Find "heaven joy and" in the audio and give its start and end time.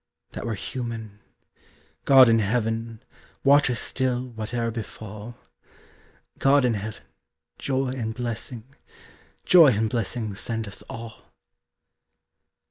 6.73-8.11